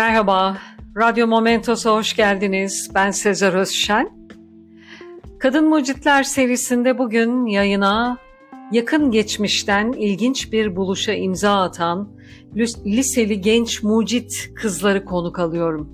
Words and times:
Merhaba, 0.00 0.56
Radyo 0.96 1.26
Momentos'a 1.26 1.94
hoş 1.94 2.16
geldiniz. 2.16 2.90
Ben 2.94 3.10
Sezer 3.10 3.52
Özşen. 3.52 4.10
Kadın 5.38 5.68
Mucitler 5.68 6.22
serisinde 6.22 6.98
bugün 6.98 7.46
yayına 7.46 8.18
yakın 8.72 9.10
geçmişten 9.10 9.92
ilginç 9.92 10.52
bir 10.52 10.76
buluşa 10.76 11.12
imza 11.12 11.62
atan 11.62 12.08
liseli 12.86 13.40
genç 13.40 13.82
mucit 13.82 14.50
kızları 14.54 15.04
konuk 15.04 15.38
alıyorum. 15.38 15.90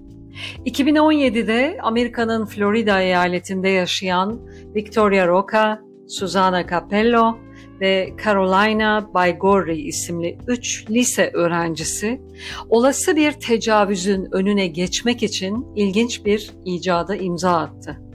2017'de 0.67 1.79
Amerika'nın 1.83 2.47
Florida 2.47 3.01
eyaletinde 3.01 3.69
yaşayan 3.69 4.41
Victoria 4.75 5.29
Roca, 5.29 5.81
Susana 6.09 6.67
Capello 6.67 7.37
ve 7.81 8.13
Carolina 8.25 9.15
Baigorri 9.15 9.77
isimli 9.77 10.39
üç 10.47 10.91
lise 10.91 11.31
öğrencisi 11.35 12.21
olası 12.69 13.17
bir 13.17 13.33
tecavüzün 13.33 14.29
önüne 14.33 14.67
geçmek 14.67 15.23
için 15.23 15.67
ilginç 15.77 16.25
bir 16.25 16.51
icada 16.65 17.17
imza 17.17 17.57
attı. 17.57 18.06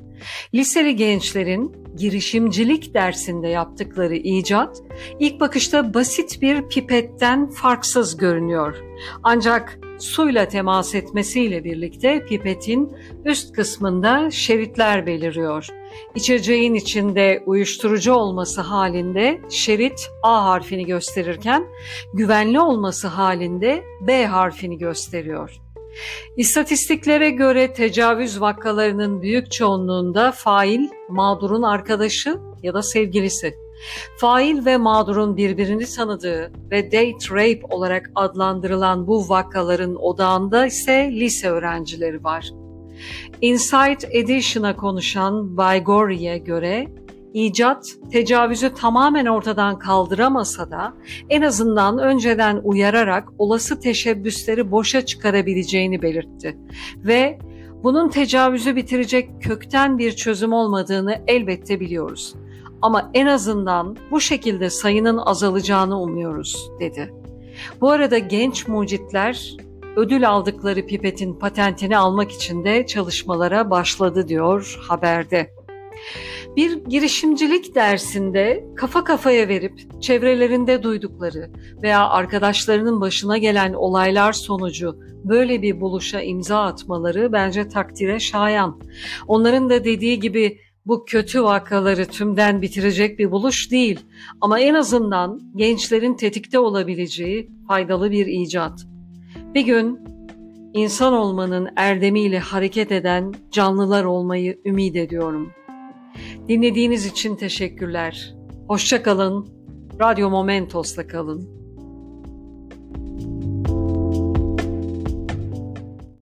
Liseli 0.53 0.95
gençlerin 0.95 1.75
girişimcilik 1.98 2.93
dersinde 2.93 3.48
yaptıkları 3.48 4.16
icat 4.16 4.77
ilk 5.20 5.39
bakışta 5.39 5.94
basit 5.94 6.41
bir 6.41 6.61
pipetten 6.61 7.49
farksız 7.49 8.17
görünüyor. 8.17 8.75
Ancak 9.23 9.80
suyla 9.99 10.47
temas 10.47 10.95
etmesiyle 10.95 11.63
birlikte 11.63 12.25
pipetin 12.25 12.97
üst 13.25 13.53
kısmında 13.53 14.31
şeritler 14.31 15.05
beliriyor. 15.05 15.67
İçeceğin 16.16 16.73
içinde 16.73 17.44
uyuşturucu 17.45 18.13
olması 18.13 18.61
halinde 18.61 19.41
şerit 19.49 20.09
A 20.23 20.45
harfini 20.45 20.85
gösterirken 20.85 21.63
güvenli 22.13 22.59
olması 22.59 23.08
halinde 23.08 23.83
B 24.02 24.25
harfini 24.25 24.78
gösteriyor. 24.78 25.61
İstatistiklere 26.38 27.30
göre 27.30 27.73
tecavüz 27.73 28.42
vakalarının 28.42 29.22
büyük 29.22 29.52
çoğunluğunda 29.52 30.31
fail 30.31 30.81
mağdurun 31.09 31.61
arkadaşı 31.61 32.38
ya 32.64 32.73
da 32.73 32.84
sevgilisi. 32.84 33.56
Fail 34.17 34.66
ve 34.66 34.78
mağdurun 34.78 35.38
birbirini 35.38 35.86
tanıdığı 35.86 36.52
ve 36.72 36.86
date 36.86 37.30
rape 37.31 37.75
olarak 37.75 38.12
adlandırılan 38.16 39.08
bu 39.08 39.30
vakaların 39.30 39.95
odağında 39.95 40.66
ise 40.66 41.12
lise 41.12 41.50
öğrencileri 41.50 42.23
var. 42.23 42.52
Insight 43.42 44.06
Edition'a 44.12 44.75
konuşan 44.75 45.58
Baigori'ye 45.58 46.38
göre 46.38 46.88
icat 47.34 47.88
tecavüzü 48.12 48.74
tamamen 48.74 49.26
ortadan 49.26 49.80
kaldıramasa 49.80 50.72
da 50.72 50.94
en 51.30 51.42
azından 51.42 51.98
önceden 51.98 52.62
uyararak 52.64 53.30
olası 53.38 53.80
teşebbüsleri 53.80 54.72
boşa 54.72 55.06
çıkarabileceğini 55.06 56.02
belirtti 56.02 56.58
ve 56.98 57.40
bunun 57.84 58.09
tecavüzü 58.09 58.76
bitirecek 58.76 59.30
kökten 59.42 59.98
bir 59.98 60.12
çözüm 60.12 60.54
olmadığını 60.54 61.22
elbette 61.28 61.80
biliyoruz. 61.80 62.36
Ama 62.82 63.12
en 63.14 63.26
azından 63.26 63.98
bu 64.12 64.22
şekilde 64.22 64.70
sayının 64.70 65.18
azalacağını 65.18 66.02
umuyoruz, 66.02 66.72
dedi. 66.80 67.14
Bu 67.82 67.90
arada 67.90 68.18
genç 68.18 68.68
mucitler 68.68 69.58
ödül 69.96 70.30
aldıkları 70.30 70.86
pipetin 70.86 71.34
patentini 71.34 71.98
almak 71.98 72.32
için 72.32 72.66
de 72.66 72.86
çalışmalara 72.86 73.70
başladı 73.70 74.28
diyor 74.28 74.80
haberde. 74.88 75.54
Bir 76.56 76.86
girişimcilik 76.86 77.75
dersinde 77.75 78.66
kafa 78.75 79.03
kafaya 79.03 79.47
verip 79.47 80.02
çevrelerinde 80.02 80.84
duydukları 80.84 81.50
veya 81.84 82.09
arkadaşlarının 82.09 83.02
başına 83.02 83.38
gelen 83.38 83.73
olaylar 83.73 84.34
sonucu 84.34 85.00
böyle 85.23 85.62
bir 85.62 85.81
buluşa 85.81 86.22
imza 86.22 86.62
atmaları 86.62 87.34
bence 87.34 87.67
takdire 87.67 88.19
şayan. 88.19 88.81
Onların 89.28 89.69
da 89.69 89.84
dediği 89.84 90.19
gibi 90.19 90.57
bu 90.85 91.06
kötü 91.06 91.44
vakaları 91.44 92.06
tümden 92.06 92.62
bitirecek 92.62 93.19
bir 93.19 93.31
buluş 93.31 93.72
değil 93.72 94.00
ama 94.41 94.59
en 94.59 94.73
azından 94.73 95.41
gençlerin 95.56 96.13
tetikte 96.13 96.59
olabileceği 96.59 97.50
faydalı 97.68 98.12
bir 98.12 98.28
icat. 98.28 98.85
Bir 99.56 99.62
gün 99.62 100.00
insan 100.73 101.13
olmanın 101.13 101.69
erdemiyle 101.75 102.40
hareket 102.40 102.91
eden 102.91 103.34
canlılar 103.52 104.03
olmayı 104.03 104.62
ümit 104.66 104.96
ediyorum. 104.96 105.52
Dinlediğiniz 106.51 107.06
için 107.06 107.35
teşekkürler. 107.35 108.35
Hoşça 108.67 109.03
kalın. 109.03 109.47
Radyo 110.00 110.29
Momentos'ta 110.29 111.07
kalın. 111.07 111.60